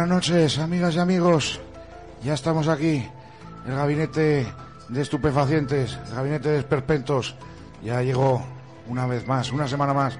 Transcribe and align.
Buenas 0.00 0.16
noches, 0.16 0.58
amigas 0.58 0.94
y 0.94 0.98
amigos. 0.98 1.60
Ya 2.24 2.32
estamos 2.32 2.68
aquí, 2.68 3.06
el 3.66 3.74
gabinete 3.74 4.46
de 4.88 5.02
estupefacientes, 5.02 5.98
el 6.08 6.14
gabinete 6.14 6.48
de 6.48 6.58
esperpentos. 6.60 7.36
Ya 7.82 8.00
llegó 8.00 8.42
una 8.88 9.06
vez 9.06 9.26
más, 9.26 9.52
una 9.52 9.68
semana 9.68 9.92
más, 9.92 10.18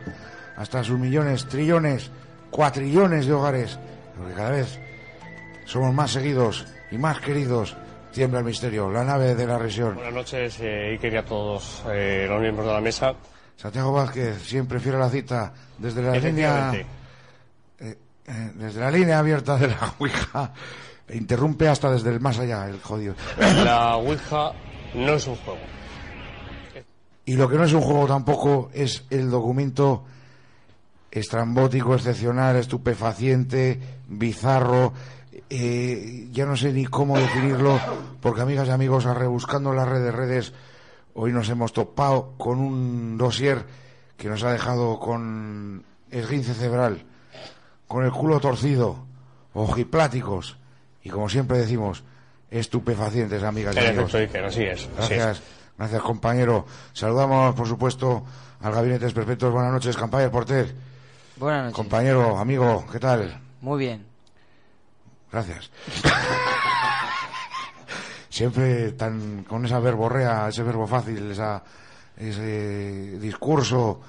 hasta 0.59 0.85
sus 0.85 0.99
millones, 0.99 1.49
trillones, 1.49 2.11
cuatrillones 2.51 3.25
de 3.25 3.33
hogares. 3.33 3.79
Porque 4.19 4.35
cada 4.35 4.51
vez 4.51 4.79
somos 5.65 5.95
más 5.95 6.11
seguidos 6.11 6.67
y 6.91 6.99
más 6.99 7.19
queridos. 7.21 7.75
Tiembla 8.13 8.41
el 8.41 8.45
misterio, 8.45 8.91
la 8.91 9.03
nave 9.03 9.35
de 9.35 9.47
la 9.47 9.57
región. 9.57 9.95
Buenas 9.95 10.13
noches, 10.13 10.59
eh, 10.61 11.01
y 11.03 11.17
a 11.17 11.25
todos 11.25 11.85
eh, 11.91 12.27
los 12.29 12.39
miembros 12.39 12.67
de 12.67 12.73
la 12.75 12.83
mesa. 12.83 13.15
Santiago 13.57 13.93
Vázquez 13.93 14.43
siempre 14.43 14.79
fiel 14.79 14.97
a 14.97 14.99
la 14.99 15.09
cita 15.09 15.55
desde 15.79 16.03
la 16.03 16.19
línea. 16.19 16.71
Eh, 18.31 18.53
desde 18.55 18.81
la 18.81 18.91
línea 18.91 19.19
abierta 19.19 19.57
de 19.57 19.69
la 19.69 19.95
Ouija 19.99 20.53
e 21.09 21.17
interrumpe 21.17 21.67
hasta 21.69 21.91
desde 21.91 22.11
el 22.11 22.21
más 22.21 22.39
allá 22.39 22.69
el 22.69 22.81
jodido. 22.81 23.15
La 23.39 23.97
Ouija 23.97 24.53
no 24.95 25.15
es 25.15 25.27
un 25.27 25.37
juego. 25.37 25.61
Y 27.25 27.35
lo 27.35 27.49
que 27.49 27.57
no 27.57 27.65
es 27.65 27.73
un 27.73 27.81
juego 27.83 28.07
tampoco 28.07 28.71
es 28.73 29.05
el 29.11 29.31
documento 29.31 30.05
estrambótico, 31.11 31.95
excepcional, 31.95 32.57
estupefaciente, 32.57 33.81
bizarro. 34.09 34.93
eh, 35.49 36.29
ya 36.33 36.47
no 36.47 36.57
sé 36.57 36.73
ni 36.73 36.87
cómo 36.87 37.19
definirlo, 37.19 37.81
porque 38.21 38.43
amigas 38.43 38.69
y 38.69 38.71
amigos, 38.71 39.07
a 39.07 39.15
rebuscando 39.15 39.73
las 39.73 39.89
redes 39.89 40.15
redes, 40.15 40.53
hoy 41.15 41.33
nos 41.33 41.49
hemos 41.49 41.73
topado 41.73 42.35
con 42.39 42.61
un 42.61 43.19
dossier 43.19 43.65
que 44.17 44.29
nos 44.29 44.45
ha 44.45 44.53
dejado 44.53 45.01
con 45.01 45.85
esguince 46.11 46.55
cerebral, 46.55 47.05
con 47.91 48.05
el 48.05 48.13
culo 48.13 48.39
torcido, 48.39 49.05
ojipláticos 49.53 50.57
y, 51.03 51.11
como 51.11 51.29
siempre 51.29 51.59
decimos, 51.59 52.05
estupefacientes, 52.49 53.43
amigas 53.43 53.75
y 53.75 53.81
En 53.81 53.87
amigos. 53.89 54.15
efecto, 54.15 54.39
Iker, 54.39 54.45
así 54.45 54.63
es. 54.63 54.89
así 54.97 55.15
es. 55.15 55.19
Gracias, 55.19 55.43
gracias 55.77 56.03
compañero. 56.03 56.67
Saludamos, 56.93 57.53
por 57.57 57.67
supuesto, 57.67 58.23
al 58.61 58.73
Gabinete 58.73 59.07
de 59.07 59.13
Perfectos. 59.13 59.53
Buenas 59.53 59.73
noches, 59.73 59.97
compañero 59.97 60.31
Porter. 60.31 60.73
Buenas 61.35 61.63
noches. 61.65 61.77
Compañero, 61.77 62.39
amigo, 62.39 62.85
¿qué 62.93 63.01
tal? 63.01 63.41
Muy 63.61 63.81
bien. 63.81 64.07
Gracias. 65.33 65.69
Siempre 68.29 68.93
tan 68.93 69.43
con 69.43 69.67
esa 69.67 69.81
verborrea, 69.81 70.49
ese 70.49 70.63
verbo 70.63 70.87
fácil, 70.87 71.33
esa, 71.33 71.61
ese 72.17 73.19
discurso 73.19 74.01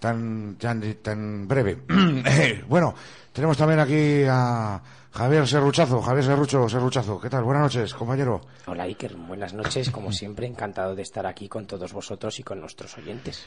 tan, 0.00 0.56
tan, 0.58 0.94
tan 1.02 1.46
breve. 1.46 1.82
bueno, 2.68 2.94
tenemos 3.32 3.56
también 3.56 3.78
aquí 3.78 4.24
a 4.28 4.80
Javier 5.12 5.46
Serruchazo. 5.46 6.00
Javier 6.00 6.24
Serrucho, 6.24 6.68
Serruchazo. 6.68 7.20
¿Qué 7.20 7.28
tal? 7.28 7.44
Buenas 7.44 7.64
noches, 7.64 7.94
compañero. 7.94 8.40
Hola 8.66 8.84
Iker, 8.84 9.14
buenas 9.16 9.52
noches, 9.52 9.90
como 9.90 10.10
siempre, 10.10 10.46
encantado 10.46 10.96
de 10.96 11.02
estar 11.02 11.26
aquí 11.26 11.48
con 11.48 11.66
todos 11.66 11.92
vosotros 11.92 12.40
y 12.40 12.42
con 12.42 12.60
nuestros 12.60 12.96
oyentes. 12.96 13.46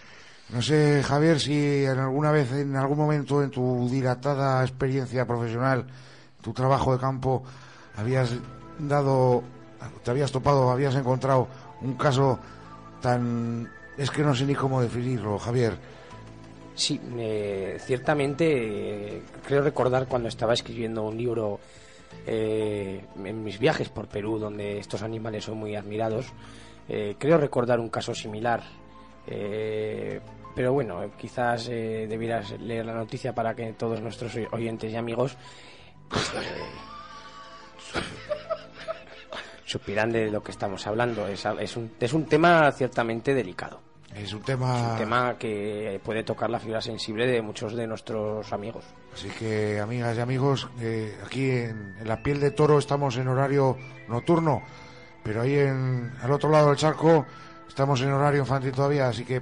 No 0.49 0.61
sé, 0.61 1.01
Javier, 1.03 1.39
si 1.39 1.85
en 1.85 1.97
alguna 1.97 2.31
vez, 2.31 2.51
en 2.51 2.75
algún 2.75 2.97
momento 2.97 3.41
en 3.41 3.49
tu 3.49 3.89
dilatada 3.89 4.61
experiencia 4.61 5.25
profesional, 5.25 5.87
tu 6.41 6.53
trabajo 6.53 6.93
de 6.93 6.99
campo, 6.99 7.43
habías 7.95 8.33
dado, 8.77 9.43
te 10.03 10.11
habías 10.11 10.31
topado, 10.31 10.69
habías 10.69 10.95
encontrado 10.95 11.47
un 11.81 11.95
caso 11.95 12.39
tan... 13.01 13.69
Es 13.97 14.11
que 14.11 14.23
no 14.23 14.35
sé 14.35 14.45
ni 14.45 14.53
cómo 14.53 14.81
definirlo, 14.81 15.39
Javier. 15.39 15.77
Sí, 16.75 16.99
eh, 17.17 17.77
ciertamente 17.79 19.17
eh, 19.17 19.21
creo 19.45 19.61
recordar 19.61 20.07
cuando 20.07 20.27
estaba 20.27 20.53
escribiendo 20.53 21.03
un 21.03 21.17
libro 21.17 21.59
eh, 22.25 23.05
en 23.23 23.43
mis 23.43 23.59
viajes 23.59 23.89
por 23.89 24.07
Perú, 24.07 24.39
donde 24.39 24.79
estos 24.79 25.03
animales 25.03 25.43
son 25.45 25.57
muy 25.57 25.75
admirados, 25.75 26.25
eh, 26.89 27.15
creo 27.19 27.37
recordar 27.37 27.79
un 27.79 27.89
caso 27.89 28.15
similar. 28.15 28.63
Eh, 29.27 30.19
pero 30.55 30.73
bueno, 30.73 31.11
quizás 31.17 31.65
debieras 31.67 32.51
leer 32.59 32.85
la 32.85 32.93
noticia 32.93 33.33
para 33.33 33.55
que 33.55 33.73
todos 33.73 34.01
nuestros 34.01 34.35
oy- 34.35 34.47
oyentes 34.51 34.91
y 34.91 34.95
amigos 34.95 35.35
supieran 39.65 40.11
de 40.11 40.29
lo 40.29 40.43
que 40.43 40.51
estamos 40.51 40.85
hablando. 40.87 41.27
Es, 41.27 41.45
es, 41.59 41.77
un, 41.77 41.91
es 41.99 42.13
un 42.13 42.25
tema 42.25 42.71
ciertamente 42.71 43.33
delicado. 43.33 43.79
Es 44.15 44.33
un 44.33 44.41
tema... 44.41 44.91
Un 44.91 44.97
tema 44.97 45.37
que 45.37 45.99
puede 46.03 46.23
tocar 46.23 46.49
la 46.49 46.59
fibra 46.59 46.81
sensible 46.81 47.25
de 47.27 47.41
muchos 47.41 47.75
de 47.75 47.87
nuestros 47.87 48.51
amigos. 48.53 48.85
Así 49.13 49.29
que, 49.29 49.79
amigas 49.79 50.17
y 50.17 50.19
amigos, 50.21 50.69
eh, 50.79 51.17
aquí 51.25 51.49
en, 51.49 51.95
en 51.99 52.07
la 52.07 52.21
piel 52.21 52.39
de 52.39 52.51
toro 52.51 52.77
estamos 52.77 53.17
en 53.17 53.27
horario 53.27 53.77
nocturno, 54.07 54.61
pero 55.23 55.41
ahí 55.41 55.57
en, 55.57 56.13
al 56.21 56.31
otro 56.31 56.49
lado 56.49 56.69
del 56.69 56.77
charco 56.77 57.25
estamos 57.67 58.01
en 58.01 58.11
horario 58.11 58.41
infantil 58.41 58.71
todavía, 58.71 59.07
así 59.07 59.25
que 59.25 59.41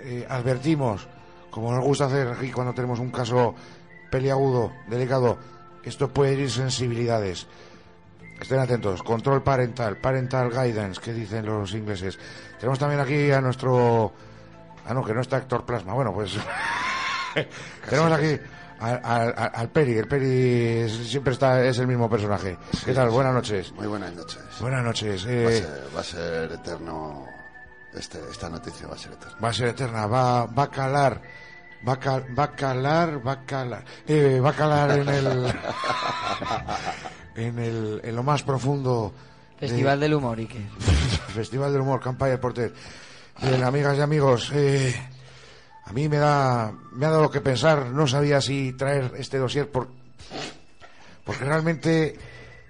eh, 0.00 0.26
advertimos, 0.28 1.08
como 1.50 1.72
nos 1.72 1.84
gusta 1.84 2.06
hacer 2.06 2.28
aquí 2.28 2.50
cuando 2.50 2.72
tenemos 2.74 2.98
un 2.98 3.10
caso 3.10 3.54
peliagudo, 4.10 4.72
delicado, 4.88 5.38
esto 5.82 6.08
puede 6.08 6.34
herir 6.34 6.50
sensibilidades. 6.50 7.46
Estén 8.42 8.58
atentos, 8.58 9.02
control 9.02 9.42
parental, 9.42 9.96
parental 9.96 10.50
guidance, 10.50 11.00
que 11.00 11.12
dicen 11.12 11.46
los 11.46 11.72
ingleses. 11.74 12.18
Tenemos 12.58 12.78
también 12.78 13.00
aquí 13.00 13.30
a 13.30 13.40
nuestro... 13.40 14.12
Ah, 14.86 14.92
no, 14.92 15.04
que 15.04 15.14
no 15.14 15.20
está 15.20 15.38
Héctor 15.38 15.64
Plasma. 15.64 15.94
Bueno, 15.94 16.12
pues... 16.12 16.32
tenemos 17.88 18.12
aquí 18.12 18.36
al, 18.80 19.00
al- 19.54 19.68
Peri. 19.70 19.96
El 19.96 20.08
Peri 20.08 20.80
es- 20.84 21.08
siempre 21.08 21.32
está, 21.34 21.64
es 21.64 21.78
el 21.78 21.86
mismo 21.86 22.10
personaje. 22.10 22.58
¿Qué 22.84 22.92
tal? 22.92 23.10
Buenas 23.10 23.32
noches. 23.32 23.70
Muy 23.72 23.86
buenas 23.86 24.12
noches. 24.12 24.40
Buenas 24.60 24.82
noches. 24.84 25.24
Va 25.24 25.30
a, 25.30 25.32
eh, 25.32 25.60
ser, 25.60 25.88
va 25.96 26.00
a 26.00 26.04
ser 26.04 26.52
eterno. 26.52 27.24
Este, 27.94 28.18
esta 28.30 28.48
noticia 28.48 28.88
va 28.88 28.94
a 28.94 28.98
ser 28.98 29.12
eterna. 29.12 29.36
va 29.42 29.48
a 29.48 29.52
ser 29.52 29.68
eterna, 29.68 30.06
va, 30.06 30.46
va 30.46 30.62
a 30.64 30.70
calar, 30.70 31.20
va 31.86 31.92
a, 31.92 32.00
cal- 32.00 32.38
va 32.38 32.44
a 32.44 32.50
calar, 32.56 33.24
va 33.26 33.32
a 33.32 33.44
calar, 33.44 33.84
eh, 34.08 34.40
va 34.40 34.48
a 34.50 34.52
calar 34.54 34.90
en 34.98 35.08
el, 35.10 35.54
en 37.36 37.58
el, 37.58 38.00
en 38.04 38.16
lo 38.16 38.22
más 38.22 38.42
profundo. 38.42 39.12
de- 39.60 39.68
Festival 39.68 40.00
del 40.00 40.14
Humor, 40.14 40.38
Iker. 40.38 40.62
Festival 41.34 41.72
del 41.72 41.82
Humor, 41.82 42.00
Campaña 42.00 42.40
Porter. 42.40 42.72
Bien, 43.42 43.62
amigas 43.64 43.96
y 43.96 44.00
amigos, 44.00 44.50
eh, 44.54 44.94
a 45.84 45.92
mí 45.92 46.08
me 46.08 46.18
da, 46.18 46.72
me 46.92 47.06
ha 47.06 47.10
dado 47.10 47.30
que 47.30 47.40
pensar, 47.40 47.86
no 47.86 48.06
sabía 48.06 48.40
si 48.40 48.72
traer 48.74 49.12
este 49.16 49.38
dossier 49.38 49.70
por, 49.70 49.88
porque 51.24 51.44
realmente, 51.44 52.16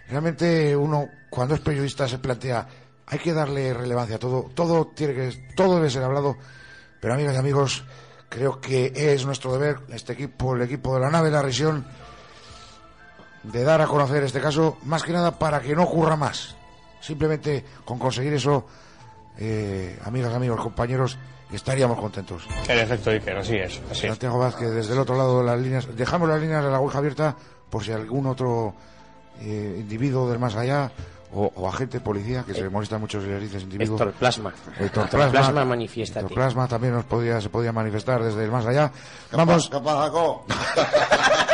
realmente 0.09 0.76
uno 0.76 1.09
cuando 1.29 1.55
es 1.55 1.61
periodista 1.61 2.06
se 2.09 2.19
plantea, 2.19 2.67
hay 3.06 3.19
que 3.19 3.32
darle 3.32 3.75
relevancia 3.75 4.17
a 4.17 4.19
todo, 4.19 4.50
todo 4.55 4.87
tiene 4.94 5.14
que, 5.14 5.49
todo 5.56 5.76
debe 5.76 5.91
ser 5.91 6.03
hablado, 6.05 6.37
pero 7.00 7.14
amigas 7.14 7.35
y 7.35 7.38
amigos, 7.38 7.85
creo 8.29 8.61
que 8.61 8.93
es 8.94 9.26
nuestro 9.26 9.53
deber, 9.53 9.79
este 9.91 10.12
equipo, 10.12 10.55
el 10.55 10.62
equipo 10.62 10.94
de 10.94 11.00
la 11.00 11.11
nave 11.11 11.26
de 11.29 11.32
la 11.37 11.43
región, 11.43 11.85
de 13.43 13.65
dar 13.65 13.81
a 13.81 13.87
conocer 13.87 14.23
este 14.23 14.41
caso, 14.41 14.79
más 14.85 15.03
que 15.03 15.12
nada 15.12 15.39
para 15.39 15.61
que 15.61 15.75
no 15.75 15.85
ocurra 15.85 16.17
más. 16.17 16.56
Simplemente 17.00 17.65
con 17.85 17.99
conseguir 17.99 18.33
eso, 18.35 18.67
eh, 19.39 19.99
amigas, 20.05 20.33
amigos, 20.33 20.61
compañeros, 20.61 21.19
estaríamos 21.53 21.99
contentos. 21.99 22.47
En 22.69 22.79
efecto, 22.79 23.11
Iker, 23.11 23.37
así 23.39 23.56
es. 23.56 23.81
Así 23.91 24.06
es. 24.06 24.12
Santiago 24.12 24.39
Vázquez, 24.39 24.71
desde 24.71 24.93
el 24.93 25.00
otro 25.00 25.17
lado 25.17 25.41
de 25.41 25.47
las 25.47 25.61
líneas, 25.61 25.89
dejamos 25.97 26.29
las 26.29 26.41
líneas 26.41 26.65
de 26.65 26.71
la 26.71 26.79
Ouija 26.79 26.99
abierta 26.99 27.37
por 27.69 27.83
si 27.83 27.93
algún 27.93 28.27
otro 28.27 28.75
eh, 29.41 29.77
individuo 29.79 30.29
del 30.31 30.38
más 30.38 30.55
allá 30.55 30.93
o, 31.35 31.50
o 31.56 31.69
agente 31.69 31.99
policía, 32.00 32.45
que 32.47 32.55
se 32.55 32.69
molesta 32.69 32.99
mucho 32.99 33.21
si 33.21 33.27
les 33.27 33.41
dices 33.41 33.62
individuo. 33.62 33.97
Héctor 33.97 34.12
Plasma. 34.12 34.53
Héctor 34.79 35.05
Héctor 35.05 35.31
Plasma, 35.31 35.65
manifiéstate. 35.65 36.21
Héctor 36.21 36.35
Plasma 36.35 36.69
también 36.69 36.95
nos 36.95 37.05
podía, 37.05 37.41
se 37.41 37.49
podía 37.49 37.73
manifestar 37.73 38.23
desde 38.23 38.45
el 38.45 38.50
más 38.50 38.67
allá. 38.67 38.93
Vamos, 39.33 39.71
¿Qué 39.71 39.81
pasa? 39.81 40.12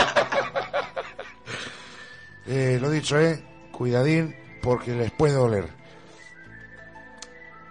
eh, 2.48 2.78
lo 2.80 2.90
dicho, 2.90 3.18
eh, 3.18 3.42
cuidadín, 3.70 4.34
porque 4.62 4.94
les 4.94 5.10
puede 5.10 5.34
doler. 5.34 5.68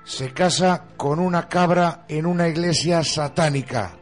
Se 0.03 0.31
casa 0.33 0.85
con 0.95 1.19
una 1.19 1.49
cabra 1.49 2.05
en 2.07 2.25
una 2.25 2.47
iglesia 2.47 3.03
satánica. 3.03 3.97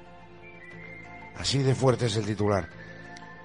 Así 1.37 1.59
de 1.63 1.73
fuerte 1.73 2.07
es 2.07 2.17
el 2.17 2.25
titular. 2.25 2.69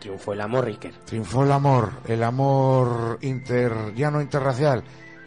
Triunfó 0.00 0.32
el 0.32 0.40
amor, 0.40 0.64
Riker. 0.64 0.94
Triunfó 1.04 1.44
el 1.44 1.52
amor, 1.52 1.92
el 2.06 2.22
amor 2.22 3.18
inter, 3.20 3.94
ya 3.94 4.10
no 4.10 4.20
interracial, 4.20 4.82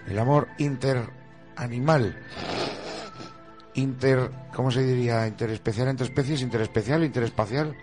el 0.07 0.19
amor 0.19 0.49
interanimal. 0.57 2.17
Inter, 3.75 4.29
¿cómo 4.53 4.71
se 4.71 4.83
diría? 4.83 5.27
Interespecial 5.27 5.87
entre 5.87 6.07
especies, 6.07 6.41
interespecial, 6.41 7.03
interespacial. 7.03 7.75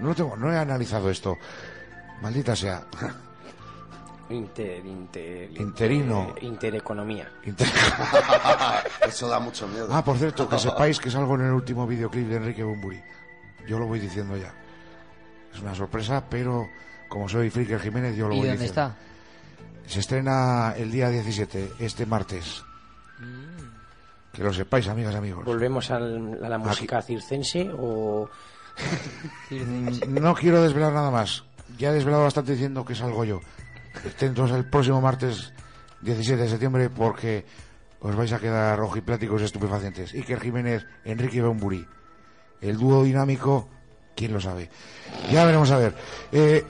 No 0.00 0.08
lo 0.08 0.14
tengo, 0.14 0.36
no 0.36 0.52
he 0.52 0.58
analizado 0.58 1.10
esto. 1.10 1.38
Maldita 2.20 2.56
sea. 2.56 2.86
Inter, 4.30 4.84
inter, 4.86 5.50
Interino. 5.60 6.28
inter- 6.28 6.44
intereconomía. 6.44 7.30
Inter- 7.44 7.68
Eso 9.06 9.28
da 9.28 9.38
mucho 9.38 9.66
miedo. 9.68 9.88
Ah, 9.90 10.02
por 10.04 10.16
cierto, 10.16 10.48
que 10.48 10.58
sepáis 10.58 10.98
que 10.98 11.10
salgo 11.10 11.34
en 11.34 11.42
el 11.42 11.52
último 11.52 11.86
videoclip 11.86 12.28
de 12.28 12.36
Enrique 12.36 12.62
Bumburi. 12.62 13.00
Yo 13.68 13.78
lo 13.78 13.86
voy 13.86 13.98
diciendo 14.00 14.36
ya. 14.36 14.52
Es 15.52 15.60
una 15.60 15.74
sorpresa, 15.74 16.24
pero 16.30 16.66
como 17.08 17.28
soy 17.28 17.50
Friker 17.50 17.78
Jiménez, 17.80 18.16
yo 18.16 18.28
lo 18.28 18.34
¿Y 18.34 18.38
voy 18.38 18.48
dónde 18.48 18.62
diciendo. 18.64 18.92
está? 18.92 19.90
Se 19.90 20.00
estrena 20.00 20.74
el 20.76 20.90
día 20.90 21.10
17, 21.10 21.72
este 21.80 22.06
martes. 22.06 22.64
Que 24.32 24.42
lo 24.42 24.52
sepáis, 24.54 24.88
amigas 24.88 25.12
y 25.14 25.18
amigos. 25.18 25.44
¿Volvemos 25.44 25.90
al- 25.90 26.42
a 26.42 26.48
la 26.48 26.58
música 26.58 27.02
circense 27.02 27.70
o...? 27.78 28.30
No 30.08 30.34
quiero 30.34 30.62
desvelar 30.62 30.92
nada 30.94 31.10
más. 31.10 31.44
Ya 31.78 31.90
he 31.90 31.92
desvelado 31.92 32.22
bastante 32.24 32.52
diciendo 32.52 32.84
que 32.84 32.94
salgo 32.94 33.24
yo. 33.24 33.40
Atentos 33.94 34.50
el 34.50 34.64
próximo 34.64 35.00
martes 35.00 35.52
17 36.00 36.42
de 36.42 36.48
septiembre 36.48 36.90
porque 36.90 37.44
os 38.00 38.16
vais 38.16 38.32
a 38.32 38.38
quedar 38.38 38.78
rojipláticos 38.78 39.42
estupefacientes. 39.42 40.12
Iker 40.14 40.40
Jiménez, 40.40 40.84
Enrique 41.04 41.42
Bumburi. 41.42 41.86
El 42.60 42.78
dúo 42.78 43.02
dinámico, 43.04 43.68
quién 44.16 44.32
lo 44.32 44.40
sabe. 44.40 44.70
Ya 45.30 45.44
veremos 45.44 45.70
a 45.70 45.78
ver. 45.78 45.94
Eh, 46.32 46.64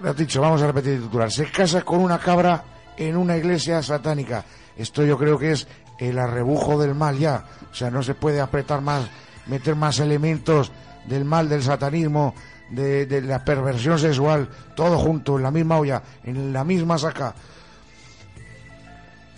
lo 0.00 0.14
dicho, 0.14 0.40
vamos 0.40 0.62
a 0.62 0.66
repetir 0.66 0.94
el 0.94 1.02
titular. 1.02 1.30
Se 1.30 1.50
casa 1.50 1.82
con 1.82 2.00
una 2.00 2.18
cabra 2.18 2.64
en 2.96 3.16
una 3.16 3.36
iglesia 3.36 3.82
satánica. 3.82 4.44
Esto 4.76 5.04
yo 5.04 5.18
creo 5.18 5.38
que 5.38 5.52
es 5.52 5.66
el 5.98 6.18
arrebujo 6.18 6.80
del 6.80 6.94
mal 6.94 7.18
ya. 7.18 7.44
O 7.70 7.74
sea, 7.74 7.90
no 7.90 8.02
se 8.02 8.14
puede 8.14 8.40
apretar 8.40 8.80
más, 8.80 9.10
meter 9.46 9.76
más 9.76 9.98
elementos 9.98 10.72
del 11.06 11.24
mal, 11.24 11.48
del 11.48 11.62
satanismo, 11.62 12.34
de, 12.70 13.06
de 13.06 13.22
la 13.22 13.44
perversión 13.44 13.98
sexual, 13.98 14.48
todo 14.74 14.98
junto, 14.98 15.36
en 15.36 15.42
la 15.42 15.50
misma 15.50 15.78
olla, 15.78 16.02
en 16.24 16.52
la 16.52 16.64
misma 16.64 16.98
saca. 16.98 17.34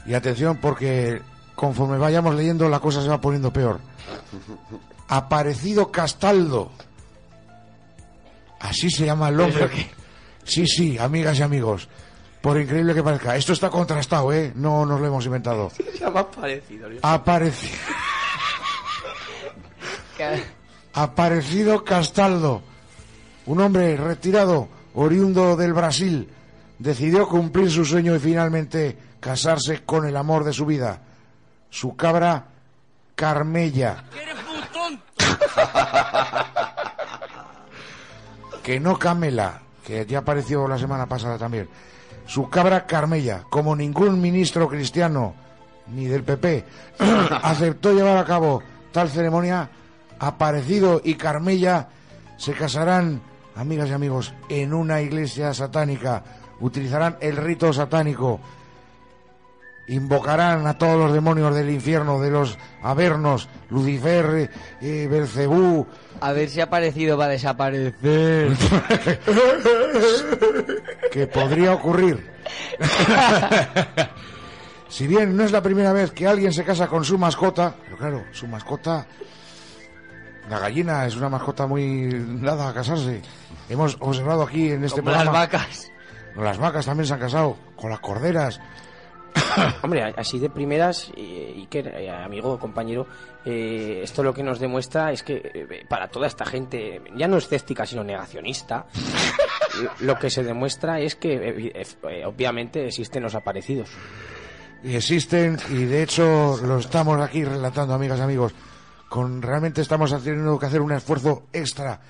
Y 0.07 0.15
atención 0.15 0.59
porque 0.59 1.21
conforme 1.55 1.99
vayamos 1.99 2.35
leyendo 2.35 2.69
la 2.69 2.81
cosa 2.81 3.03
se 3.03 3.09
va 3.09 3.21
poniendo 3.21 3.53
peor. 3.53 3.81
Aparecido 5.09 5.91
Castaldo. 5.93 6.73
Así 8.61 8.91
se 8.91 9.07
llama 9.07 9.29
el 9.29 9.41
hombre. 9.41 9.91
Sí, 10.45 10.67
sí, 10.67 10.99
amigas 10.99 11.39
y 11.39 11.43
amigos. 11.43 11.89
Por 12.41 12.61
increíble 12.61 12.95
que 12.95 13.03
parezca. 13.03 13.37
Esto 13.37 13.53
está 13.53 13.71
contrastado, 13.71 14.33
¿eh? 14.33 14.53
No 14.57 14.85
nos 14.85 15.01
lo 15.01 15.07
hemos 15.07 15.25
inventado. 15.27 15.71
Se 15.71 15.99
llama 15.99 16.29
parecido. 16.29 16.89
Aparecido. 17.03 17.77
Aparecido 20.95 21.85
Castaldo, 21.85 22.63
un 23.47 23.61
hombre 23.61 23.97
retirado, 23.97 24.69
oriundo 24.95 25.57
del 25.57 25.73
Brasil, 25.73 26.29
decidió 26.79 27.29
cumplir 27.29 27.71
su 27.71 27.85
sueño 27.85 28.15
y 28.15 28.19
finalmente 28.19 28.97
casarse 29.21 29.83
con 29.85 30.07
el 30.07 30.17
amor 30.17 30.45
de 30.45 30.53
su 30.53 30.67
vida, 30.67 31.01
su 31.71 31.97
cabra 31.97 32.47
Carmella. 33.15 34.05
que 38.63 38.81
no 38.81 38.99
Camela, 38.99 39.61
que 39.85 40.07
ya 40.07 40.19
apareció 40.19 40.67
la 40.67 40.79
semana 40.79 41.07
pasada 41.07 41.39
también. 41.39 41.69
Su 42.27 42.49
cabra 42.49 42.87
Carmella, 42.87 43.45
como 43.49 43.75
ningún 43.75 44.21
ministro 44.21 44.69
cristiano 44.69 45.35
ni 45.89 46.07
del 46.07 46.23
PP 46.23 46.65
aceptó 47.43 47.93
llevar 47.93 48.17
a 48.17 48.25
cabo 48.25 48.63
tal 48.93 49.09
ceremonia, 49.09 49.69
Aparecido 50.19 51.01
y 51.03 51.17
Carmella 51.17 51.89
se 52.37 52.53
casarán, 52.53 53.21
amigas 53.57 53.89
y 53.89 53.93
amigos, 53.93 54.35
en 54.49 54.75
una 54.75 55.01
iglesia 55.01 55.55
satánica. 55.55 56.23
Utilizarán 56.61 57.17
el 57.21 57.37
rito 57.37 57.73
satánico. 57.73 58.41
Invocarán 59.89 60.67
a 60.67 60.79
todos 60.79 60.97
los 60.97 61.13
demonios 61.13 61.55
del 61.55 61.71
infierno, 61.71 62.21
de 62.21 62.31
los 62.31 62.57
avernos, 62.83 63.49
Lucifer, 63.69 64.49
eh, 64.81 65.09
Belcebú, 65.11 65.87
A 66.21 66.33
ver 66.33 66.49
si 66.49 66.61
ha 66.61 66.71
parecido 66.71 67.17
va 67.17 67.25
a 67.25 67.29
desaparecer. 67.29 68.53
que 71.13 71.27
podría 71.27 71.73
ocurrir. 71.73 72.31
si 74.89 75.09
bien 75.09 75.37
no 75.37 75.43
es 75.43 75.51
la 75.51 75.63
primera 75.63 75.93
vez 75.93 76.13
que 76.13 76.29
alguien 76.29 76.53
se 76.53 76.65
casa 76.65 76.87
con 76.87 77.05
su 77.05 77.19
mascota, 77.19 77.75
pero 77.85 77.97
claro, 77.97 78.25
su 78.31 78.47
mascota, 78.47 79.07
la 80.49 80.59
gallina 80.59 81.07
es 81.07 81.17
una 81.17 81.29
mascota 81.29 81.67
muy 81.67 82.09
dada 82.41 82.69
a 82.69 82.75
casarse. 82.75 83.23
Hemos 83.69 83.97
observado 84.01 84.43
aquí 84.43 84.71
en 84.71 84.85
este 84.85 85.01
Como 85.01 85.13
las 85.13 85.23
programa. 85.23 85.39
vacas. 85.47 85.91
Las 86.37 86.59
vacas 86.59 86.87
también 86.87 87.07
se 87.07 87.15
han 87.15 87.21
casado, 87.21 87.57
con 87.77 87.91
las 87.91 88.01
corderas. 88.01 88.61
Hombre, 89.83 90.13
así 90.17 90.39
de 90.39 90.51
primeras, 90.51 91.11
Iker, 91.17 91.89
eh, 91.89 92.11
amigo, 92.11 92.59
compañero, 92.59 93.07
eh, 93.45 94.01
esto 94.03 94.23
lo 94.23 94.35
que 94.35 94.43
nos 94.43 94.59
demuestra 94.59 95.11
es 95.13 95.23
que 95.23 95.37
eh, 95.55 95.87
para 95.89 96.09
toda 96.09 96.27
esta 96.27 96.45
gente, 96.45 97.01
ya 97.17 97.29
no 97.29 97.39
escéptica, 97.39 97.87
sino 97.87 98.05
negacionista, 98.05 98.87
lo- 100.01 100.19
que 100.19 100.29
se 100.29 100.43
demuestra 100.43 101.01
es 101.01 101.17
que 101.17 101.73
eh, 101.75 102.25
obviamente 102.27 102.87
existen 102.87 103.23
los 103.23 103.35
aparecidos. 103.35 103.89
Y 104.85 104.97
existen, 104.97 105.59
y 105.71 105.85
de 105.85 106.03
hecho 106.03 106.59
lo 106.65 106.79
estamos 106.79 107.19
aquí 107.21 107.45
relatando, 107.45 107.95
amigas 107.95 108.19
y 108.19 108.23
amigos. 108.23 108.53
Con 109.13 109.43
realmente 109.43 109.83
estamos 109.83 110.11
teniendo 110.25 110.59
que 110.59 110.65
hacer 110.65 110.81
un 110.81 110.91
esfuerzo 110.91 111.43
extra 111.53 112.01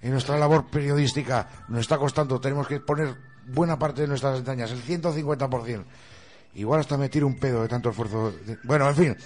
en 0.00 0.10
nuestra 0.10 0.38
labor 0.38 0.70
periodística. 0.70 1.46
Nos 1.68 1.80
está 1.80 1.98
costando, 1.98 2.40
tenemos 2.40 2.66
que 2.66 2.80
poner 2.80 3.14
buena 3.48 3.78
parte 3.78 4.00
de 4.00 4.08
nuestras 4.08 4.38
entrañas, 4.38 4.70
el 4.70 4.82
150%. 4.82 5.84
Igual 6.54 6.80
hasta 6.80 6.96
me 6.96 7.10
tiro 7.10 7.26
un 7.26 7.38
pedo 7.38 7.60
de 7.60 7.68
tanto 7.68 7.90
esfuerzo. 7.90 8.32
Bueno, 8.64 8.88
en 8.88 8.94
fin. 8.94 9.16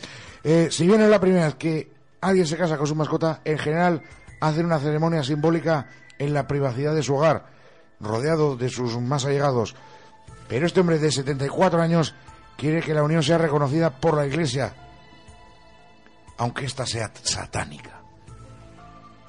Eh, 0.43 0.71
si 0.73 0.89
bien 0.89 1.03
es 1.03 1.09
la 1.09 1.21
primera 1.21 1.45
vez 1.45 1.55
que 1.55 1.93
alguien 2.21 2.49
se 2.49 2.57
casa 2.57 2.77
con 2.77 2.89
su 2.89 2.97
mascota, 2.97 3.43
en 3.45 3.59
general 3.59 4.03
hacen 4.41 4.67
una 4.67 4.81
ceremonia 4.81 5.23
simbólica 5.23 5.87
en 6.19 6.35
la 6.35 6.49
privacidad 6.49 6.97
de 6.97 7.05
su 7.05 7.15
hogar, 7.15 7.47
rodeado 8.01 8.57
de 8.57 8.71
sus 8.71 8.99
más 8.99 9.25
allegados. 9.25 9.77
Pero 10.49 10.67
este 10.67 10.81
hombre 10.81 10.99
de 10.99 11.13
74 11.13 11.81
años 11.81 12.13
quiere 12.57 12.83
que 12.83 12.93
la 12.93 13.05
unión 13.05 13.23
sea 13.23 13.39
reconocida 13.39 13.91
por 13.91 14.17
la 14.17 14.27
Iglesia, 14.27 14.75
aunque 16.41 16.65
ésta 16.65 16.87
sea 16.87 17.13
satánica. 17.23 18.01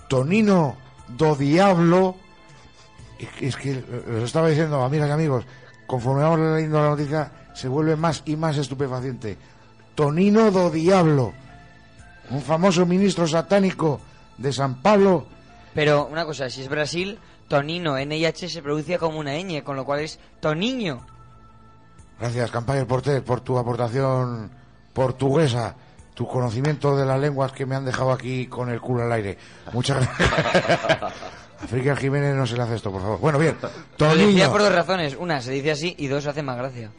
Tonino 0.08 0.78
do 1.10 1.36
Diablo, 1.36 2.16
es 3.20 3.56
que 3.58 3.84
os 4.08 4.24
estaba 4.24 4.48
diciendo, 4.48 4.82
amigas 4.82 5.10
y 5.10 5.12
amigos, 5.12 5.46
conforme 5.86 6.24
vamos 6.24 6.40
leyendo 6.40 6.80
la 6.80 6.90
noticia, 6.90 7.32
se 7.54 7.68
vuelve 7.68 7.98
más 7.98 8.24
y 8.26 8.38
más 8.38 8.56
estupefaciente. 8.58 9.38
Tonino 9.94 10.52
do 10.52 10.72
Diablo, 10.72 11.34
un 12.30 12.42
famoso 12.42 12.86
ministro 12.86 13.28
satánico 13.28 14.00
de 14.38 14.54
San 14.54 14.82
Pablo, 14.82 15.28
Pero 15.74 16.08
una 16.08 16.26
cosa, 16.26 16.50
si 16.50 16.62
es 16.62 16.70
Brasil, 16.70 17.20
Tonino, 17.50 17.98
NIH 17.98 18.48
se 18.48 18.62
pronuncia 18.62 19.00
como 19.00 19.20
una 19.20 19.36
ñ, 19.36 19.64
con 19.64 19.76
lo 19.76 19.84
cual 19.84 20.00
es 20.00 20.18
Toniño. 20.40 21.06
Gracias, 22.20 22.52
Campaña 22.52 22.86
Porter, 22.86 23.22
por 23.22 23.42
tu 23.42 23.58
aportación 23.58 24.50
portuguesa, 24.94 25.76
tu 26.14 26.28
conocimiento 26.28 26.96
de 26.98 27.06
las 27.06 27.20
lenguas 27.20 27.52
que 27.52 27.66
me 27.66 27.76
han 27.76 27.86
dejado 27.86 28.12
aquí 28.12 28.48
con 28.48 28.70
el 28.70 28.80
culo 28.82 29.04
al 29.04 29.12
aire. 29.14 29.38
Muchas 29.74 29.98
gracias. 30.06 30.30
A 31.62 31.68
Fricker 31.68 31.96
Jiménez 31.96 32.36
no 32.36 32.48
se 32.48 32.56
le 32.56 32.64
hace 32.64 32.76
esto, 32.76 32.92
por 32.92 33.02
favor. 33.02 33.20
Bueno, 33.20 33.38
bien. 33.38 33.56
Lo 34.00 34.16
decía 34.16 34.50
por 34.50 34.62
dos 34.62 34.74
razones. 34.74 35.16
Una, 35.16 35.40
se 35.42 35.52
dice 35.52 35.70
así 35.72 35.96
y 35.98 36.08
dos, 36.08 36.26
hace 36.26 36.42
más 36.42 36.58
gracia. 36.58 36.90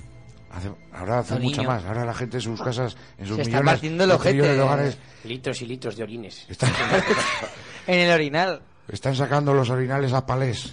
Hace- 0.53 0.71
ahora 0.93 1.19
hace 1.19 1.35
Toniño. 1.35 1.51
mucha 1.57 1.63
más. 1.69 1.85
Ahora 1.85 2.05
la 2.05 2.15
gente 2.15 2.37
en 2.37 2.43
sus 2.43 2.63
casas, 2.65 2.97
en 3.19 3.27
sus 3.27 3.37
Se 3.37 3.43
está 3.43 3.61
millones, 3.61 3.81
de 3.83 4.05
ojete. 4.15 4.29
trillones 4.31 4.57
de 4.57 4.63
hogares, 4.63 4.99
Litros 5.25 5.63
y 5.63 5.67
litros 5.67 5.97
de 5.97 6.03
orines. 6.05 6.47
En 7.89 7.99
el 7.99 8.13
orinal. 8.13 8.63
están 8.89 9.17
sacando 9.17 9.53
los 9.53 9.69
orinales 9.71 10.13
a 10.13 10.25
palés. 10.25 10.73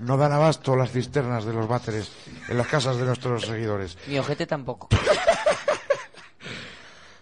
No 0.00 0.16
dan 0.16 0.32
abasto 0.32 0.74
las 0.74 0.90
cisternas 0.90 1.44
de 1.44 1.52
los 1.52 1.68
váteres 1.68 2.10
en 2.48 2.58
las 2.58 2.66
casas 2.66 2.96
de 2.96 3.04
nuestros 3.04 3.42
seguidores. 3.46 3.96
Mi 4.08 4.18
ojete 4.18 4.46
tampoco. 4.46 4.88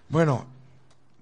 Bueno, 0.08 0.46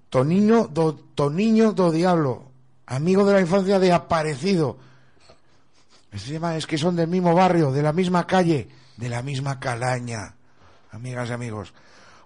Toniño 0.09 0.67
do, 0.67 0.95
Toniño 0.95 1.73
Diablo, 1.73 2.51
amigo 2.85 3.25
de 3.25 3.33
la 3.33 3.41
infancia 3.41 3.79
de 3.79 3.91
Aparecido. 3.91 4.77
Encima 6.11 6.55
es 6.55 6.65
que 6.65 6.77
son 6.77 6.95
del 6.95 7.09
mismo 7.09 7.35
barrio, 7.35 7.71
de 7.71 7.83
la 7.83 7.91
misma 7.91 8.25
calle, 8.25 8.69
de 8.95 9.09
la 9.09 9.21
misma 9.21 9.59
calaña. 9.59 10.35
Amigas 10.91 11.29
y 11.29 11.33
amigos. 11.33 11.73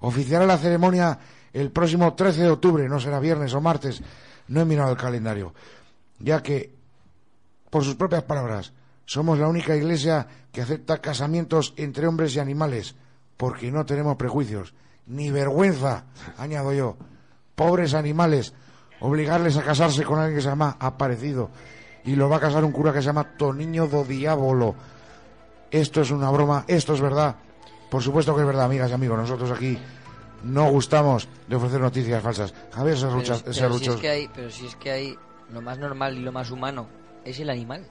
Oficiará 0.01 0.45
la 0.45 0.57
ceremonia 0.57 1.17
el 1.51 1.71
próximo 1.71 2.13
13 2.13 2.43
de 2.43 2.49
octubre, 2.51 2.87
no 2.87 2.99
será 2.99 3.19
viernes 3.19 3.53
o 3.53 3.61
martes, 3.61 4.01
no 4.47 4.61
he 4.61 4.65
mirado 4.65 4.91
el 4.91 4.97
calendario, 4.97 5.53
ya 6.19 6.41
que, 6.41 6.73
por 7.69 7.83
sus 7.83 7.95
propias 7.95 8.23
palabras, 8.23 8.71
somos 9.05 9.39
la 9.39 9.47
única 9.47 9.75
iglesia 9.75 10.27
que 10.51 10.61
acepta 10.61 11.01
casamientos 11.01 11.73
entre 11.75 12.07
hombres 12.07 12.35
y 12.35 12.39
animales, 12.39 12.95
porque 13.41 13.71
no 13.71 13.87
tenemos 13.87 14.17
prejuicios, 14.17 14.75
ni 15.07 15.31
vergüenza, 15.31 16.03
añado 16.37 16.73
yo. 16.73 16.95
Pobres 17.55 17.95
animales, 17.95 18.53
obligarles 18.99 19.57
a 19.57 19.63
casarse 19.63 20.03
con 20.03 20.19
alguien 20.19 20.35
que 20.37 20.43
se 20.43 20.49
llama 20.49 20.77
Aparecido, 20.79 21.49
y 22.05 22.15
lo 22.15 22.29
va 22.29 22.37
a 22.37 22.39
casar 22.39 22.63
un 22.63 22.71
cura 22.71 22.93
que 22.93 22.99
se 22.99 23.07
llama 23.07 23.23
Toniño 23.35 23.87
do 23.87 24.03
Diabolo. 24.03 24.75
Esto 25.71 26.01
es 26.01 26.11
una 26.11 26.29
broma, 26.29 26.65
esto 26.67 26.93
es 26.93 27.01
verdad. 27.01 27.35
Por 27.89 28.03
supuesto 28.03 28.35
que 28.35 28.41
es 28.41 28.47
verdad, 28.47 28.65
amigas 28.65 28.91
y 28.91 28.93
amigos. 28.93 29.17
Nosotros 29.17 29.49
aquí 29.49 29.75
no 30.43 30.69
gustamos 30.69 31.27
de 31.47 31.55
ofrecer 31.55 31.81
noticias 31.81 32.21
falsas. 32.21 32.53
Javier 32.71 32.95
Pero, 32.95 33.09
Serrucha- 33.09 33.41
pero 33.41 33.53
si 33.53 33.59
Serruchos. 33.59 33.95
es 33.95 34.01
que 34.01 34.09
hay, 34.09 34.29
pero 34.35 34.51
si 34.51 34.67
es 34.67 34.75
que 34.75 34.91
hay 34.91 35.17
lo 35.51 35.63
más 35.63 35.79
normal 35.79 36.15
y 36.15 36.21
lo 36.21 36.31
más 36.31 36.51
humano 36.51 36.85
es 37.25 37.39
el 37.39 37.49
animal. 37.49 37.87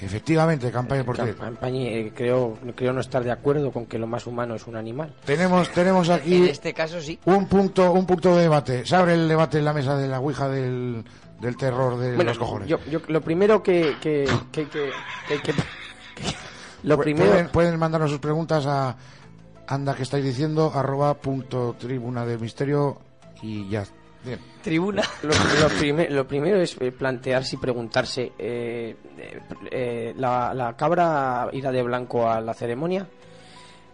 Efectivamente, 0.00 0.70
campaña 0.70 1.04
por 1.04 1.16
ti. 1.16 1.22
Campañi, 1.38 1.86
eh, 1.88 2.12
creo, 2.14 2.56
creo 2.76 2.92
no 2.92 3.00
estar 3.00 3.24
de 3.24 3.32
acuerdo 3.32 3.72
con 3.72 3.86
que 3.86 3.98
lo 3.98 4.06
más 4.06 4.26
humano 4.26 4.54
es 4.54 4.66
un 4.66 4.76
animal. 4.76 5.12
Tenemos, 5.24 5.70
tenemos 5.72 6.08
En 6.08 6.14
aquí 6.14 6.48
este 6.48 6.72
caso 6.72 7.00
sí. 7.00 7.18
un 7.24 7.46
punto, 7.46 7.92
un 7.92 8.06
punto 8.06 8.34
de 8.36 8.42
debate. 8.42 8.86
Se 8.86 8.94
abre 8.94 9.14
el 9.14 9.26
debate 9.28 9.58
en 9.58 9.64
la 9.64 9.72
mesa 9.72 9.96
de 9.96 10.06
la 10.06 10.20
ouija 10.20 10.48
del, 10.48 11.04
del 11.40 11.56
terror 11.56 11.98
de 11.98 12.14
Bueno, 12.14 12.30
los 12.30 12.38
cojones. 12.38 12.68
yo, 12.68 12.78
yo- 12.90 13.00
lo 13.08 13.20
primero 13.20 13.60
que, 13.62 13.96
que, 14.00 14.24
que, 14.52 14.68
que- 14.68 14.90
que- 15.28 15.40
que- 15.42 15.54
lo 16.84 16.96
Pu- 16.96 17.02
primero 17.02 17.30
Pueden, 17.30 17.48
pueden 17.48 17.78
mandarnos 17.78 18.10
sus 18.10 18.20
preguntas 18.20 18.66
a 18.66 18.96
anda 19.66 19.94
que 19.96 20.04
estáis 20.04 20.24
diciendo 20.24 20.70
arroba 20.74 21.14
punto 21.14 21.74
tribuna 21.78 22.24
de 22.24 22.38
misterio 22.38 22.98
y 23.42 23.68
ya. 23.68 23.84
Bien. 24.24 24.38
Tribuna. 24.62 25.02
Lo, 25.22 25.28
lo 25.30 25.68
prime- 25.78 26.10
lo 26.10 26.26
primero 26.26 26.60
es 26.60 26.76
eh, 26.80 26.90
plantearse 26.92 27.56
y 27.56 27.58
preguntarse, 27.58 28.32
eh, 28.38 28.96
eh, 29.16 29.40
eh, 29.70 30.14
la, 30.16 30.52
la 30.54 30.76
cabra 30.76 31.48
irá 31.52 31.70
de 31.72 31.82
blanco 31.82 32.28
a 32.28 32.40
la 32.40 32.52
ceremonia? 32.54 33.06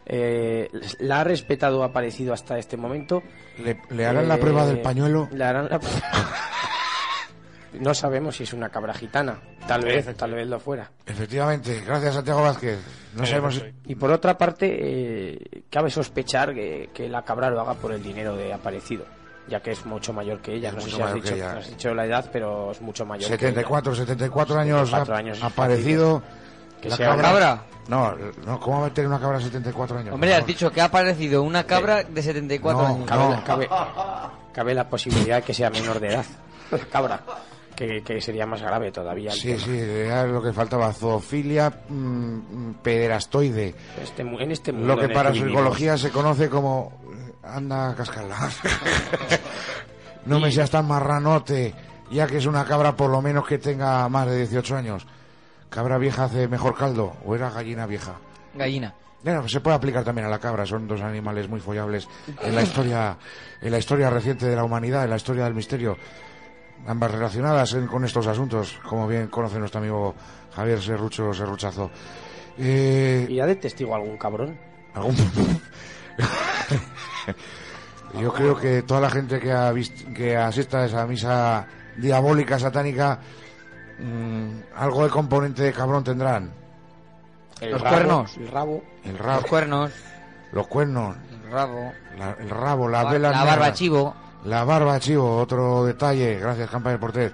Eh, 0.07 0.69
¿La 1.01 1.21
ha 1.21 1.25
respetado 1.25 1.81
o 1.81 1.83
ha 1.83 1.87
aparecido 1.87 2.33
hasta 2.35 2.59
este 2.59 2.77
momento? 2.77 3.23
¿Le, 3.59 3.81
le 3.91 4.07
harán 4.07 4.29
la 4.29 4.35
Eh, 4.37 4.39
prueba 4.39 4.67
del 4.67 4.81
pañuelo? 4.81 5.29
le 5.33 5.45
harán 5.45 5.69
la- 5.71 5.81
no 7.81 7.93
sabemos 7.93 8.37
si 8.37 8.45
es 8.45 8.53
una 8.53 8.69
cabra 8.69 8.95
gitana, 8.95 9.41
tal 9.67 9.83
vez, 9.85 10.07
tal 10.17 10.33
vez 10.33 10.47
lo 10.47 10.61
fuera. 10.61 10.91
Efectivamente, 11.07 11.83
gracias 11.85 12.15
Santiago 12.15 12.43
Vázquez. 12.43 12.79
No 13.17 13.27
sabemos. 13.27 13.57
si- 13.57 13.63
Y 13.91 13.95
por 13.97 14.13
otra 14.13 14.39
parte, 14.39 14.67
eh, 14.71 15.63
cabe 15.71 15.91
sospechar 15.91 16.55
que, 16.55 16.91
que 16.95 17.09
la 17.09 17.23
cabra 17.25 17.51
lo 17.51 17.61
haga 17.61 17.75
por 17.75 17.93
el 17.93 18.03
dinero 18.03 18.37
de 18.37 18.53
aparecido, 18.53 19.05
ya 19.49 19.61
que 19.61 19.73
es 19.73 19.85
mucho 19.87 20.13
mayor 20.13 20.41
que 20.41 20.55
ella. 20.55 20.69
Es 20.71 20.75
No 20.77 20.81
sé 20.81 20.91
si 20.91 21.01
has 21.03 21.15
dicho, 21.15 21.35
ella. 21.35 21.53
has 21.59 21.69
dicho 21.69 21.95
la 21.95 22.07
edad, 22.07 22.29
pero 22.33 22.71
es 22.73 22.81
mucho 22.81 23.05
mayor. 23.05 23.31
que 23.31 23.37
74, 23.39 23.95
74 23.95 24.59
años, 24.59 24.89
74 24.91 25.15
ha- 25.15 25.19
años, 25.19 25.43
ha 25.43 25.47
aparecido. 25.47 26.23
Que 26.81 26.89
la 26.91 26.97
sea 26.97 27.17
¿La 27.17 27.23
cabra? 27.23 27.63
No, 27.89 28.15
no, 28.47 28.61
¿cómo 28.61 28.81
va 28.83 28.87
a 28.89 28.95
tener 28.95 29.09
una 29.09 29.21
cabra 29.21 29.39
de 29.39 29.45
74 29.45 29.99
años? 29.99 30.15
Hombre, 30.15 30.35
has 30.35 30.47
dicho 30.47 30.71
que 30.71 30.81
ha 30.81 30.85
aparecido 30.87 31.43
una 31.43 31.65
cabra 31.65 32.03
de 32.03 32.23
74 32.23 32.83
No, 32.83 32.89
años. 32.95 33.07
Cabe, 33.09 33.25
No. 33.25 33.31
la- 33.31 33.43
cabe, 33.45 33.69
cabe 34.53 34.75
la 34.75 34.89
posibilidad 34.89 35.37
de 35.37 35.43
que 35.43 35.55
sea 35.55 35.71
menor 35.71 36.01
de 36.01 36.09
edad, 36.09 36.25
la 36.71 36.79
cabra, 36.93 37.21
que, 37.77 38.03
que 38.03 38.21
sería 38.21 38.47
más 38.47 38.63
grave 38.63 38.91
todavía. 38.93 39.33
el 39.33 39.37
Sí, 39.39 39.49
tema. 39.49 39.61
sí, 39.65 39.79
era 39.79 40.25
lo 40.27 40.43
que 40.43 40.53
faltaba. 40.53 40.93
Zoofilia 40.93 41.73
mm, 41.89 41.95
mm, 41.95 42.75
pederastoide. 42.83 43.75
Este 44.03 44.23
en 44.23 44.51
este 44.51 44.73
mundo 44.73 44.95
Lo 44.95 45.01
que 45.01 45.09
para 45.09 45.31
vivimos. 45.31 45.51
psicología 45.53 45.99
se 45.99 46.11
conoce 46.11 46.49
como 46.49 47.04
anda 47.47 47.91
a 47.91 47.95
cascarla. 47.95 48.37
no 50.27 50.41
me 50.41 50.51
seas 50.53 50.71
tan 50.71 50.87
marranote, 50.87 51.75
ya 52.11 52.27
que 52.27 52.39
es 52.39 52.47
una 52.47 52.65
cabra 52.65 52.97
por 52.97 53.11
lo 53.11 53.21
menos 53.23 53.47
que 53.47 53.59
tenga 53.59 54.09
más 54.09 54.27
de 54.27 54.39
18 54.39 54.77
años. 54.77 55.07
Cabra 55.71 55.99
vieja 55.99 56.25
hace 56.25 56.47
mejor 56.49 56.77
caldo, 56.77 57.17
o 57.25 57.35
era 57.35 57.51
gallina 57.51 57.87
vieja. 57.87 58.15
Gallina. 58.55 58.95
Bueno, 59.25 59.49
se 59.49 59.61
puede 59.61 59.77
aplicar 59.77 60.05
también 60.05 60.27
a 60.27 60.31
la 60.31 60.39
cabra, 60.39 60.67
son 60.67 60.87
dos 60.87 61.01
animales 61.01 61.49
muy 61.49 61.59
follables 61.61 62.07
en 62.43 62.55
la 62.55 62.63
historia, 62.67 63.17
en 63.61 63.71
la 63.73 63.79
historia 63.79 64.11
reciente 64.11 64.47
de 64.47 64.55
la 64.55 64.65
humanidad, 64.65 65.05
en 65.05 65.11
la 65.11 65.17
historia 65.17 65.45
del 65.45 65.55
misterio, 65.55 65.97
ambas 66.87 67.11
relacionadas 67.11 67.73
en- 67.73 67.87
con 67.87 68.05
estos 68.05 68.27
asuntos, 68.27 68.79
como 68.87 69.09
bien 69.09 69.29
conoce 69.29 69.59
nuestro 69.59 69.81
amigo 69.81 70.15
Javier 70.55 70.81
Serrucho 70.83 71.33
Serruchazo. 71.33 71.91
Eh, 72.59 73.27
¿Y 73.29 73.41
ha 73.41 73.47
de 73.47 73.57
testigo 73.57 73.95
algún 73.97 74.17
cabrón? 74.19 74.57
algún- 74.95 75.17
Yo 78.21 78.33
creo 78.33 78.57
que 78.57 78.83
toda 78.83 79.01
la 79.01 79.11
gente 79.11 79.41
que, 79.41 79.51
ha 79.53 79.73
vist- 79.73 80.13
que 80.15 80.37
asista 80.37 80.79
a 80.83 80.87
esa 80.87 81.07
misa 81.07 81.67
diabólica, 81.97 82.59
satánica, 82.59 83.19
mm, 83.99 84.49
algo 84.77 85.05
de 85.05 85.11
componente 85.11 85.63
de 85.63 85.73
cabrón 85.73 86.05
tendrán. 86.05 86.53
El 87.61 87.73
Los 87.73 87.81
rabo, 87.81 87.95
cuernos. 87.97 88.37
El 88.37 88.49
rabo. 88.49 88.83
El 89.05 89.13
Los 89.13 89.21
rabo, 89.21 89.43
cuernos, 89.49 89.91
los 90.53 90.67
cuernos, 90.69 91.17
el 91.45 91.51
rabo, 91.51 91.93
la- 92.19 92.37
el 92.39 92.51
rabo, 92.51 92.89
las 92.89 93.05
la, 93.05 93.11
velas 93.11 93.33
la 93.33 93.39
barba 93.45 93.55
negras. 93.57 93.79
chivo. 93.79 94.15
La 94.45 94.65
barba, 94.65 95.01
chivo, 95.01 95.39
otro 95.39 95.85
detalle. 95.85 96.39
Gracias, 96.39 96.69
Campaña 96.71 96.99
Porter. 97.01 97.33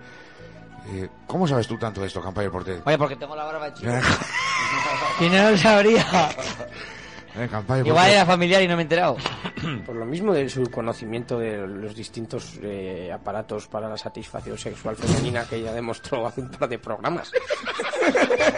Eh, 0.93 1.09
¿Cómo 1.27 1.47
sabes 1.47 1.67
tú 1.67 1.77
tanto 1.77 2.01
de 2.01 2.07
esto, 2.07 2.23
Campaña 2.23 2.51
Porter? 2.51 2.81
Oye, 2.85 2.97
porque 2.97 3.17
tengo 3.17 3.35
la 3.37 3.45
barba 3.45 3.73
chivo. 3.75 3.93
Eh, 3.93 4.01
Y 5.21 5.29
no 5.29 5.51
lo 5.51 5.59
sabría. 5.59 6.05
Campaña 7.51 7.87
Igual 7.87 8.11
era 8.11 8.27
familiar 8.27 8.63
y 8.63 8.69
no 8.69 8.75
me 8.77 8.83
he 8.83 8.85
enterado. 8.85 9.17
Por 9.87 9.97
lo 9.97 10.05
mismo 10.05 10.33
de 10.33 10.49
su 10.49 10.65
conocimiento 10.71 11.39
de 11.39 11.67
los 11.67 11.95
distintos 11.95 12.59
eh, 12.63 13.11
aparatos 13.13 13.67
para 13.69 13.89
la 13.89 13.97
satisfacción 13.97 14.57
sexual 14.59 14.97
femenina 14.97 15.45
que 15.45 15.57
ella 15.57 15.73
demostró 15.73 16.27
hace 16.29 16.41
un 16.43 16.51
par 16.51 16.69
de 16.69 16.79
programas. 16.79 17.31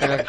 Pero 0.01 0.25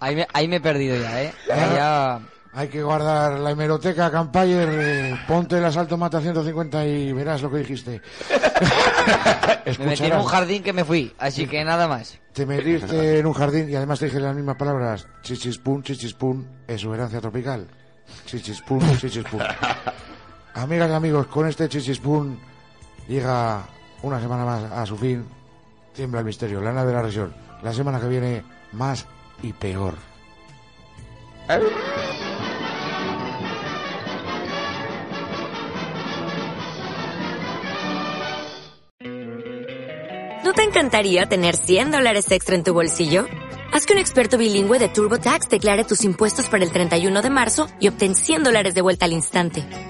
ahí, 0.00 0.16
me, 0.16 0.26
ahí 0.32 0.48
me 0.48 0.56
he 0.56 0.60
perdido 0.60 1.00
ya, 1.00 1.22
¿eh? 1.22 1.32
Ahí 1.50 1.74
ya... 1.74 2.20
Hay 2.52 2.66
que 2.66 2.82
guardar 2.82 3.38
la 3.38 3.52
hemeroteca, 3.52 4.10
Campayer. 4.10 4.68
eh, 4.72 5.20
ponte 5.28 5.56
el 5.58 5.64
asalto 5.64 5.96
mata 5.96 6.20
150 6.20 6.84
y 6.84 7.12
verás 7.12 7.42
lo 7.42 7.50
que 7.50 7.58
dijiste. 7.58 8.02
Me 9.78 9.86
metí 9.86 10.04
en 10.06 10.14
un 10.16 10.24
jardín 10.24 10.60
que 10.62 10.72
me 10.72 10.84
fui, 10.84 11.14
así 11.18 11.46
que 11.46 11.62
nada 11.62 11.86
más. 11.86 12.18
Te 12.32 12.44
metiste 12.44 13.18
en 13.20 13.26
un 13.26 13.34
jardín 13.34 13.70
y 13.70 13.76
además 13.76 14.00
te 14.00 14.06
dije 14.06 14.18
las 14.18 14.34
mismas 14.34 14.56
palabras. 14.56 15.06
Chichispun, 15.22 15.84
chichispun, 15.84 16.48
exuberancia 16.66 17.20
tropical. 17.20 17.68
Chichispun, 18.26 18.80
chichispun. 18.98 19.40
Amigas 20.54 20.90
y 20.90 20.92
amigos, 20.92 21.26
con 21.28 21.46
este 21.46 21.68
chichispun 21.68 22.38
llega 23.08 23.66
una 24.02 24.20
semana 24.20 24.44
más 24.44 24.64
a 24.72 24.84
su 24.86 24.96
fin. 24.96 25.24
Tiembla 25.94 26.20
el 26.20 26.26
misterio, 26.26 26.60
la 26.60 26.72
nave 26.72 26.88
de 26.88 26.94
la 26.94 27.02
región. 27.02 27.34
La 27.62 27.72
semana 27.72 28.00
que 28.00 28.08
viene, 28.08 28.42
más 28.72 29.06
y 29.42 29.52
peor. 29.52 29.94
¿No 40.44 40.52
te 40.52 40.62
encantaría 40.64 41.26
tener 41.26 41.56
100 41.56 41.90
dólares 41.90 42.30
extra 42.32 42.56
en 42.56 42.64
tu 42.64 42.72
bolsillo? 42.72 43.26
Haz 43.72 43.86
que 43.86 43.92
un 43.92 44.00
experto 44.00 44.36
bilingüe 44.36 44.78
de 44.80 44.88
TurboTax 44.88 45.48
declare 45.48 45.84
tus 45.84 46.02
impuestos 46.04 46.48
para 46.48 46.64
el 46.64 46.72
31 46.72 47.22
de 47.22 47.30
marzo 47.30 47.68
y 47.78 47.88
obtén 47.88 48.16
100 48.16 48.42
dólares 48.42 48.74
de 48.74 48.82
vuelta 48.82 49.04
al 49.04 49.12
instante. 49.12 49.89